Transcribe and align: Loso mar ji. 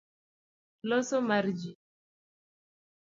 Loso 0.89 1.17
mar 1.29 1.45
ji. 1.59 1.71